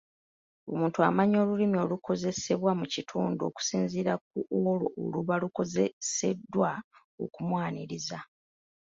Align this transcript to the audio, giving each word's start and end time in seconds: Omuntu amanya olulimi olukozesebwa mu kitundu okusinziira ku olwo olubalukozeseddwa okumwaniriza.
Omuntu 0.71 0.99
amanya 1.09 1.37
olulimi 1.43 1.77
olukozesebwa 1.85 2.71
mu 2.79 2.85
kitundu 2.93 3.41
okusinziira 3.49 4.13
ku 4.27 4.39
olwo 4.55 4.85
olubalukozeseddwa 5.01 6.71
okumwaniriza. 7.23 8.19